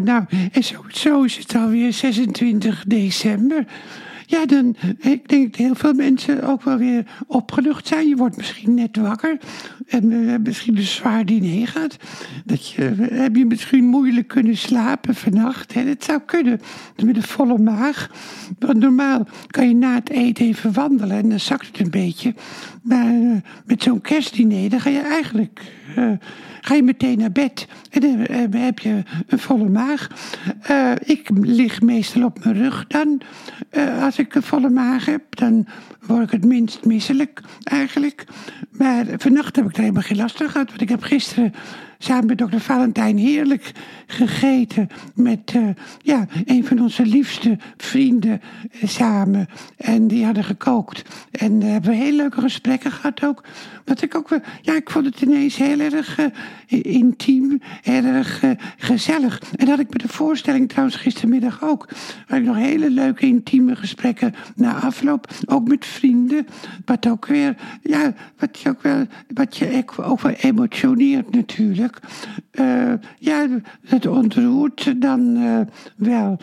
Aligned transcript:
Nou, 0.00 0.24
en 0.52 0.64
zo 0.88 1.22
is 1.22 1.36
het 1.36 1.54
alweer 1.54 1.92
26 1.92 2.84
december. 2.86 3.66
Ja, 4.26 4.46
dan, 4.46 4.76
ik 4.98 5.28
denk 5.28 5.46
dat 5.46 5.56
heel 5.56 5.74
veel 5.74 5.92
mensen 5.92 6.42
ook 6.42 6.62
wel 6.62 6.76
weer 6.76 7.04
opgelucht 7.26 7.86
zijn. 7.86 8.08
Je 8.08 8.16
wordt 8.16 8.36
misschien 8.36 8.74
net 8.74 8.96
wakker 8.96 9.38
en 9.86 10.42
misschien 10.42 10.76
een 10.76 10.82
zwaar 10.82 11.24
diner 11.24 11.68
gehad. 11.68 11.96
Dat 12.44 12.68
je, 12.68 12.82
heb 13.12 13.36
je 13.36 13.46
misschien 13.46 13.84
moeilijk 13.84 14.28
kunnen 14.28 14.56
slapen 14.56 15.14
vannacht. 15.14 15.74
Hè? 15.74 15.84
Dat 15.84 16.04
zou 16.04 16.20
kunnen, 16.26 16.60
met 17.04 17.16
een 17.16 17.22
volle 17.22 17.58
maag. 17.58 18.10
Want 18.58 18.78
normaal 18.78 19.26
kan 19.46 19.68
je 19.68 19.74
na 19.74 19.94
het 19.94 20.10
eten 20.10 20.44
even 20.44 20.72
wandelen 20.72 21.16
en 21.16 21.28
dan 21.28 21.40
zakt 21.40 21.66
het 21.66 21.78
een 21.80 21.90
beetje. 21.90 22.34
Maar 22.82 23.12
uh, 23.12 23.36
met 23.66 23.82
zo'n 23.82 24.00
kerstdiner, 24.00 24.70
dan 24.70 24.80
ga 24.80 24.90
je 24.90 25.00
eigenlijk 25.00 25.60
ga 26.60 26.74
je 26.74 26.82
meteen 26.82 27.18
naar 27.18 27.32
bed. 27.32 27.66
En 27.90 28.00
dan 28.00 28.60
heb 28.60 28.78
je 28.78 29.02
een 29.26 29.38
volle 29.38 29.68
maag. 29.68 30.08
Uh, 30.70 30.92
ik 31.04 31.28
lig 31.32 31.80
meestal 31.80 32.24
op 32.24 32.44
mijn 32.44 32.56
rug 32.56 32.86
dan. 32.86 33.20
Als 34.00 34.18
ik 34.18 34.34
een 34.34 34.42
volle 34.42 34.70
maag 34.70 35.04
heb, 35.04 35.22
dan 35.36 35.66
word 36.06 36.22
ik 36.22 36.30
het 36.30 36.44
minst 36.44 36.84
misselijk 36.84 37.40
eigenlijk. 37.64 38.24
Maar 38.70 39.04
vannacht 39.16 39.56
heb 39.56 39.64
ik 39.64 39.74
er 39.74 39.80
helemaal 39.80 40.02
geen 40.02 40.16
last 40.16 40.36
van 40.36 40.50
gehad. 40.50 40.68
Want 40.68 40.80
ik 40.80 40.88
heb 40.88 41.02
gisteren 41.02 41.52
samen 42.04 42.26
met 42.26 42.38
dokter 42.38 42.60
Valentijn 42.60 43.18
heerlijk 43.18 43.72
gegeten 44.06 44.88
met 45.14 45.52
uh, 45.56 45.68
ja, 46.02 46.26
een 46.44 46.66
van 46.66 46.80
onze 46.80 47.06
liefste 47.06 47.58
vrienden 47.76 48.40
uh, 48.72 48.88
samen. 48.88 49.46
En 49.76 50.08
die 50.08 50.24
hadden 50.24 50.44
gekookt. 50.44 51.02
En 51.30 51.62
hebben 51.62 51.90
we 51.90 51.96
heel 51.96 52.12
leuke 52.12 52.40
gesprekken 52.40 52.90
gehad 52.90 53.24
ook. 53.24 53.44
Wat 53.84 54.02
ik 54.02 54.14
ook 54.14 54.28
wel, 54.28 54.40
ja, 54.62 54.74
ik 54.74 54.90
vond 54.90 55.04
het 55.04 55.20
ineens 55.20 55.56
heel 55.56 55.80
erg 55.80 56.18
intiem, 56.68 57.60
heel 57.82 58.04
erg 58.04 58.42
gezellig. 58.76 59.40
En 59.40 59.66
dat 59.66 59.68
had 59.68 59.78
ik 59.78 59.88
bij 59.88 60.06
de 60.06 60.12
voorstelling 60.12 60.68
trouwens 60.68 60.96
gistermiddag 60.96 61.62
ook. 61.62 61.88
Had 62.26 62.38
ik 62.38 62.44
nog 62.44 62.56
hele 62.56 62.90
leuke 62.90 63.26
intieme 63.26 63.76
gesprekken 63.76 64.34
na 64.54 64.74
afloop. 64.74 65.28
Ook 65.46 65.68
met 65.68 65.86
vrienden. 65.86 66.46
Wat 66.84 67.08
ook 67.08 67.26
weer, 67.26 67.56
ja, 67.82 68.14
wat 68.38 68.58
je 68.58 68.68
ook 68.68 68.82
wel, 68.82 69.06
wat 69.34 69.56
je 69.56 69.84
ook 69.96 70.20
wel 70.20 70.32
emotioneert 70.32 71.34
natuurlijk. 71.34 71.93
Uh, 72.60 72.92
ja, 73.18 73.46
het 73.84 74.06
ontroert 74.06 74.94
dan 75.00 75.36
uh, 75.36 75.60
wel. 75.96 76.38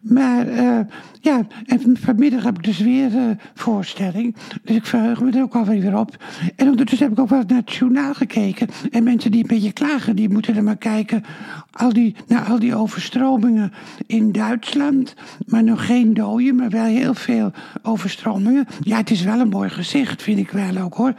Maar 0.00 0.48
uh, 0.48 0.78
ja, 1.20 1.46
en 1.66 1.96
vanmiddag 2.00 2.42
heb 2.42 2.56
ik 2.56 2.64
dus 2.64 2.78
weer 2.78 3.16
een 3.16 3.38
voorstelling. 3.54 4.36
Dus 4.62 4.76
ik 4.76 4.86
verheug 4.86 5.20
me 5.20 5.30
er 5.30 5.42
ook 5.42 5.54
alweer 5.54 5.80
weer 5.80 5.98
op. 5.98 6.16
En 6.56 6.68
ondertussen 6.68 7.08
heb 7.08 7.16
ik 7.16 7.22
ook 7.22 7.30
wel 7.30 7.42
naar 7.46 7.58
het 7.58 7.72
journaal 7.72 8.14
gekeken. 8.14 8.68
En 8.90 9.04
mensen 9.04 9.30
die 9.30 9.42
een 9.42 9.48
beetje 9.48 9.72
klagen, 9.72 10.16
die 10.16 10.28
moeten 10.28 10.56
er 10.56 10.62
maar 10.62 10.76
kijken. 10.76 11.24
Al 11.72 11.92
die, 11.92 12.14
naar 12.26 12.44
al 12.44 12.58
die 12.58 12.74
overstromingen 12.74 13.72
in 14.06 14.32
Duitsland. 14.32 15.14
Maar 15.46 15.64
nog 15.64 15.86
geen 15.86 16.14
doden, 16.14 16.56
maar 16.56 16.70
wel 16.70 16.84
heel 16.84 17.14
veel 17.14 17.52
overstromingen. 17.82 18.66
Ja, 18.80 18.96
het 18.96 19.10
is 19.10 19.22
wel 19.22 19.40
een 19.40 19.48
mooi 19.48 19.68
gezicht, 19.68 20.22
vind 20.22 20.38
ik 20.38 20.50
wel 20.50 20.76
ook 20.76 20.94
hoor 20.94 21.14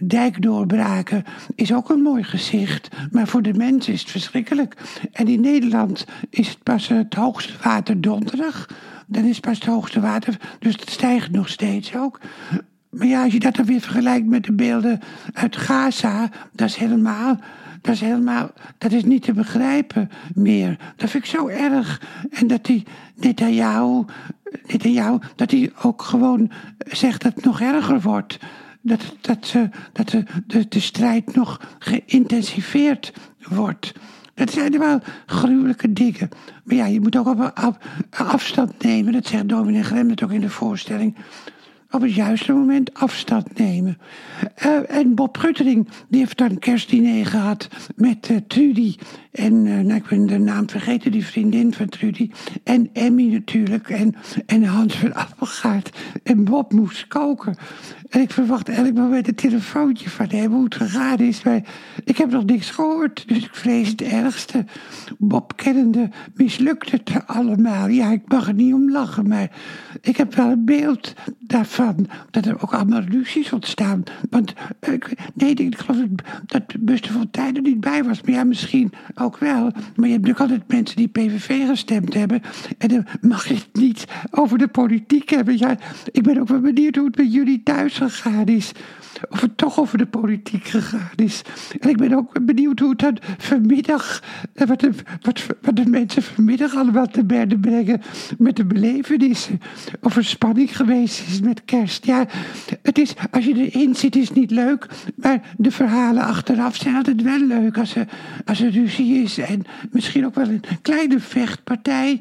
dijkdoorbraken 0.00 1.24
is 1.54 1.72
ook 1.72 1.90
een 1.90 2.02
mooi 2.02 2.22
gezicht. 2.22 2.88
Maar 3.10 3.26
voor 3.26 3.42
de 3.42 3.54
mensen 3.54 3.92
is 3.92 4.00
het 4.00 4.10
verschrikkelijk. 4.10 4.76
En 5.12 5.28
in 5.28 5.40
Nederland 5.40 6.04
is 6.30 6.48
het 6.48 6.62
pas 6.62 6.88
het 6.88 7.14
hoogste 7.14 7.52
water 7.62 8.00
donderdag. 8.00 8.66
Dan 9.06 9.24
is 9.24 9.40
pas 9.40 9.54
het 9.58 9.68
hoogste 9.68 10.00
water, 10.00 10.36
dus 10.58 10.72
het 10.72 10.90
stijgt 10.90 11.30
nog 11.30 11.48
steeds 11.48 11.96
ook. 11.96 12.20
Maar 12.90 13.06
ja, 13.06 13.22
als 13.22 13.32
je 13.32 13.38
dat 13.38 13.56
dan 13.56 13.64
weer 13.64 13.80
vergelijkt 13.80 14.26
met 14.26 14.44
de 14.44 14.52
beelden 14.52 15.00
uit 15.32 15.56
Gaza, 15.56 16.30
dat 16.52 16.68
is 16.68 16.76
helemaal, 16.76 17.38
dat 17.80 17.94
is 17.94 18.00
helemaal, 18.00 18.50
dat 18.78 18.92
is 18.92 19.04
niet 19.04 19.22
te 19.22 19.32
begrijpen 19.32 20.10
meer. 20.34 20.78
Dat 20.96 21.10
vind 21.10 21.24
ik 21.24 21.30
zo 21.30 21.48
erg. 21.48 22.02
En 22.30 22.46
dat 22.46 22.64
die 22.64 22.84
Netanyahu, 23.14 24.04
Netanyahu 24.66 25.18
dat 25.36 25.50
hij 25.50 25.72
ook 25.82 26.02
gewoon 26.02 26.50
zegt 26.78 27.22
dat 27.22 27.34
het 27.34 27.44
nog 27.44 27.60
erger 27.60 28.00
wordt 28.00 28.38
dat, 28.84 29.16
dat, 29.20 29.46
ze, 29.46 29.68
dat 29.92 30.08
de, 30.08 30.22
de, 30.46 30.68
de 30.68 30.80
strijd 30.80 31.34
nog 31.34 31.60
geïntensiveerd 31.78 33.12
wordt. 33.48 33.92
Dat 34.34 34.50
zijn 34.50 34.78
wel 34.78 35.00
gruwelijke 35.26 35.92
dingen. 35.92 36.28
Maar 36.64 36.76
ja, 36.76 36.86
je 36.86 37.00
moet 37.00 37.16
ook 37.16 37.26
op, 37.26 37.78
afstand 38.10 38.82
nemen. 38.82 39.12
Dat 39.12 39.26
zegt 39.26 39.48
dominee 39.48 39.82
Grem 39.82 40.10
ook 40.22 40.32
in 40.32 40.40
de 40.40 40.50
voorstelling 40.50 41.16
op 41.94 42.00
het 42.00 42.14
juiste 42.14 42.52
moment 42.52 42.94
afstand 42.94 43.58
nemen. 43.58 43.98
Uh, 44.66 44.96
en 44.96 45.14
Bob 45.14 45.38
Guttering, 45.38 45.88
die 46.08 46.20
heeft 46.20 46.38
dan 46.38 46.50
een 46.50 46.58
kerstdiner 46.58 47.26
gehad 47.26 47.68
met 47.96 48.28
uh, 48.28 48.36
Trudy. 48.46 48.96
En 49.32 49.66
uh, 49.66 49.78
nou, 49.78 49.94
ik 49.94 50.08
ben 50.08 50.26
de 50.26 50.38
naam 50.38 50.68
vergeten, 50.68 51.12
die 51.12 51.26
vriendin 51.26 51.72
van 51.72 51.88
Trudy. 51.88 52.30
En 52.64 52.90
Emmy 52.92 53.32
natuurlijk. 53.32 53.90
En, 53.90 54.14
en 54.46 54.64
Hans 54.64 54.94
van 54.96 55.14
Appelgaard. 55.14 55.96
En 56.22 56.44
Bob 56.44 56.72
moest 56.72 57.06
koken. 57.06 57.56
En 58.08 58.20
ik 58.20 58.30
verwacht 58.30 58.68
elk 58.68 58.94
moment 58.94 59.28
een 59.28 59.34
telefoontje 59.34 60.10
van 60.10 60.26
hem 60.28 60.52
hoe 60.52 60.64
het 60.64 60.74
gegaan 60.74 61.18
is. 61.18 61.42
Maar 61.42 61.60
ik 62.04 62.18
heb 62.18 62.30
nog 62.30 62.44
niks 62.44 62.70
gehoord, 62.70 63.28
dus 63.28 63.44
ik 63.44 63.54
vrees 63.54 63.88
het 63.88 64.02
ergste. 64.02 64.64
Bob 65.18 65.56
kennende 65.56 66.10
mislukt 66.34 66.90
het 66.90 67.10
allemaal. 67.26 67.88
Ja, 67.88 68.10
ik 68.10 68.22
mag 68.26 68.48
er 68.48 68.54
niet 68.54 68.74
om 68.74 68.90
lachen, 68.90 69.28
maar 69.28 69.50
ik 70.00 70.16
heb 70.16 70.34
wel 70.34 70.50
een 70.50 70.64
beeld 70.64 71.14
daarvan. 71.38 71.83
Dat 72.30 72.46
er 72.46 72.62
ook 72.62 72.74
allemaal 72.74 73.00
ruzies 73.00 73.52
ontstaan. 73.52 74.02
Want, 74.30 74.52
ik, 74.80 75.16
nee, 75.34 75.54
ik 75.54 75.78
geloof 75.78 76.06
dat 76.46 76.62
Buster 76.80 77.12
van 77.12 77.30
Tijden 77.30 77.62
niet 77.62 77.80
bij 77.80 78.04
was. 78.04 78.22
Maar 78.22 78.34
ja, 78.34 78.44
misschien 78.44 78.92
ook 79.14 79.38
wel. 79.38 79.62
Maar 79.62 80.06
je 80.08 80.12
hebt 80.12 80.26
natuurlijk 80.26 80.40
altijd 80.40 80.68
mensen 80.68 80.96
die 80.96 81.08
PVV 81.08 81.66
gestemd 81.66 82.14
hebben. 82.14 82.42
En 82.78 82.88
dan 82.88 83.06
mag 83.20 83.48
je 83.48 83.54
het 83.54 83.68
niet 83.72 84.04
over 84.30 84.58
de 84.58 84.68
politiek 84.68 85.30
hebben. 85.30 85.58
Ja, 85.58 85.76
ik 86.12 86.22
ben 86.22 86.40
ook 86.40 86.48
wel 86.48 86.60
benieuwd 86.60 86.96
hoe 86.96 87.06
het 87.06 87.16
met 87.16 87.32
jullie 87.32 87.62
thuis 87.62 87.96
gegaan 87.96 88.46
is. 88.46 88.72
Of 89.30 89.40
het 89.40 89.56
toch 89.56 89.78
over 89.78 89.98
de 89.98 90.06
politiek 90.06 90.64
gegaan 90.64 91.10
is. 91.16 91.42
En 91.80 91.88
ik 91.88 91.96
ben 91.96 92.14
ook 92.14 92.44
benieuwd 92.46 92.78
hoe 92.78 92.90
het 92.90 92.98
dan 92.98 93.18
vanmiddag. 93.38 94.22
Eh, 94.54 94.66
wat 94.66 94.80
de, 94.80 94.90
wat, 95.20 95.46
wat 95.60 95.76
de 95.76 95.86
mensen 95.86 96.22
vanmiddag 96.22 96.76
allemaal 96.76 97.06
te 97.06 97.24
berden 97.24 97.60
brengen. 97.60 98.02
met 98.38 98.56
de 98.56 98.64
belevenissen. 98.64 99.60
Of 100.00 100.16
er 100.16 100.24
spanning 100.24 100.76
geweest 100.76 101.26
is 101.28 101.40
met 101.40 101.63
Ja, 102.00 102.26
het 102.82 102.98
is, 102.98 103.14
als 103.30 103.44
je 103.44 103.70
erin 103.70 103.94
zit, 103.94 104.16
is 104.16 104.28
het 104.28 104.36
niet 104.36 104.50
leuk. 104.50 104.86
Maar 105.16 105.40
de 105.56 105.70
verhalen 105.70 106.22
achteraf 106.22 106.76
zijn 106.76 106.94
altijd 106.94 107.22
wel 107.22 107.40
leuk. 107.46 107.78
Als 107.78 107.94
er, 107.94 108.08
als 108.44 108.60
er 108.60 108.70
ruzie 108.70 109.22
is. 109.22 109.38
En 109.38 109.62
misschien 109.90 110.26
ook 110.26 110.34
wel 110.34 110.48
een 110.48 110.62
kleine 110.82 111.20
vechtpartij. 111.20 112.20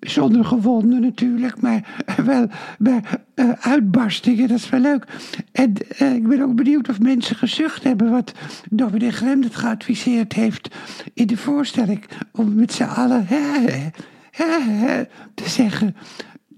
Zonder 0.00 0.44
gewonden 0.44 1.00
natuurlijk, 1.00 1.60
maar 1.60 2.02
wel 2.24 2.48
maar, 2.78 3.20
uh, 3.34 3.50
uitbarstingen, 3.60 4.48
dat 4.48 4.56
is 4.56 4.68
wel 4.68 4.80
leuk. 4.80 5.04
En 5.52 5.72
uh, 6.02 6.14
ik 6.14 6.28
ben 6.28 6.42
ook 6.42 6.54
benieuwd 6.54 6.88
of 6.88 7.00
mensen 7.00 7.36
gezucht 7.36 7.84
hebben 7.84 8.10
wat 8.10 8.32
dominee 8.70 9.10
Grem 9.10 9.42
het 9.42 9.56
geadviseerd 9.56 10.32
heeft 10.32 10.74
in 11.14 11.26
de 11.26 11.36
voorstelling. 11.36 12.04
Om 12.32 12.54
met 12.54 12.72
z'n 12.72 12.82
allen 12.82 13.26
hè, 13.26 13.60
hè, 14.30 14.60
hè, 14.60 15.04
te 15.34 15.48
zeggen. 15.48 15.96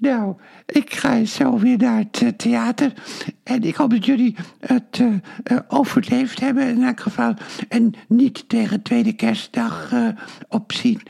Nou, 0.02 0.36
ik 0.66 0.94
ga 0.94 1.24
zo 1.24 1.58
weer 1.58 1.78
naar 1.78 1.98
het 1.98 2.20
uh, 2.20 2.28
theater. 2.28 2.92
En 3.42 3.62
ik 3.62 3.74
hoop 3.74 3.90
dat 3.90 4.04
jullie 4.04 4.36
het 4.60 4.98
uh, 4.98 5.06
uh, 5.52 5.58
overleefd 5.68 6.40
hebben 6.40 6.68
in 6.68 6.82
elk 6.82 7.00
geval. 7.00 7.34
En 7.68 7.94
niet 8.08 8.48
tegen 8.48 8.82
tweede 8.82 9.12
kerstdag 9.12 9.92
opzien. 10.48 11.02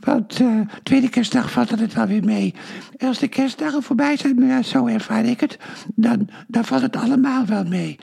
Want 0.00 0.40
tweede 0.82 1.08
kerstdag 1.08 1.50
valt 1.50 1.70
het 1.70 1.94
wel 1.94 2.06
weer 2.06 2.24
mee. 2.24 2.54
En 2.96 3.08
als 3.08 3.18
de 3.18 3.28
kerstdagen 3.28 3.82
voorbij 3.82 4.16
zijn, 4.16 4.46
ja, 4.46 4.62
zo 4.62 4.86
ervaar 4.86 5.24
ik 5.24 5.40
het, 5.40 5.58
dan, 5.94 6.28
dan 6.46 6.64
valt 6.64 6.82
het 6.82 6.96
allemaal 6.96 7.46
wel 7.46 7.64
mee. 7.64 7.98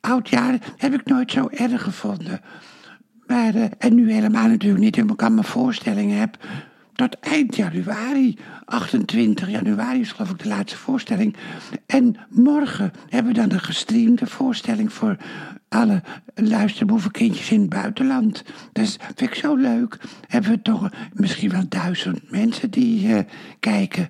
Oudjaar 0.00 0.58
heb 0.76 0.94
ik 0.94 1.04
nooit 1.04 1.30
zo 1.30 1.48
erg 1.50 1.82
gevonden. 1.82 2.40
Maar, 3.26 3.54
en 3.78 3.94
nu 3.94 4.12
helemaal 4.12 4.48
natuurlijk 4.48 4.82
niet, 4.82 5.00
omdat 5.00 5.16
ik 5.16 5.22
allemaal 5.22 5.44
voorstellingen 5.44 6.18
heb. 6.18 6.38
Tot 7.00 7.18
eind 7.20 7.56
januari, 7.56 8.36
28 8.64 9.50
januari 9.50 10.00
is 10.00 10.12
geloof 10.12 10.30
ik 10.30 10.38
de 10.38 10.48
laatste 10.48 10.78
voorstelling. 10.78 11.36
En 11.86 12.16
morgen 12.28 12.92
hebben 13.08 13.32
we 13.32 13.38
dan 13.38 13.52
een 13.52 13.60
gestreamde 13.60 14.26
voorstelling 14.26 14.92
voor 14.92 15.16
alle 15.68 16.02
luisterboevenkindjes 16.34 17.50
in 17.50 17.60
het 17.60 17.68
buitenland. 17.68 18.44
Dat 18.72 18.96
vind 19.14 19.20
ik 19.30 19.34
zo 19.34 19.54
leuk. 19.54 19.98
Hebben 20.26 20.50
we 20.50 20.62
toch 20.62 20.90
misschien 21.12 21.50
wel 21.50 21.68
duizend 21.68 22.30
mensen 22.30 22.70
die 22.70 23.08
uh, 23.08 23.18
kijken. 23.60 24.08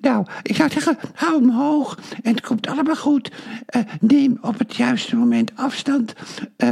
Nou, 0.00 0.26
ik 0.42 0.56
zou 0.56 0.70
zeggen, 0.70 0.98
hou 1.14 1.40
hem 1.40 1.50
hoog 1.50 1.98
en 2.22 2.30
het 2.30 2.46
komt 2.46 2.66
allemaal 2.66 2.96
goed. 2.96 3.32
Uh, 3.76 3.82
neem 4.00 4.38
op 4.40 4.58
het 4.58 4.76
juiste 4.76 5.16
moment 5.16 5.52
afstand. 5.54 6.14
Uh, 6.58 6.68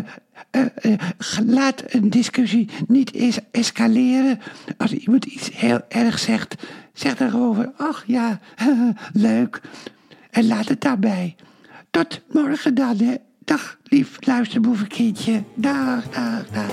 laat 1.47 1.83
een 1.87 2.11
discussie 2.11 2.69
niet 2.87 3.15
es 3.15 3.39
escaleren. 3.51 4.41
Als 4.77 4.93
iemand 4.93 5.25
iets 5.25 5.51
heel 5.53 5.81
erg 5.89 6.19
zegt, 6.19 6.55
zeg 6.93 7.17
dan 7.17 7.31
gewoon 7.31 7.73
ach 7.77 8.05
ja, 8.07 8.41
leuk. 9.13 9.61
En 10.31 10.47
laat 10.47 10.69
het 10.69 10.81
daarbij. 10.81 11.37
Tot 11.91 12.21
morgen 12.33 12.75
dan, 12.75 12.97
hè. 12.97 13.15
Dag, 13.45 13.79
lief 13.85 14.17
luisterboevenkindje. 14.21 15.43
Dag, 15.55 16.09
dag, 16.09 16.47
dag. 16.51 16.73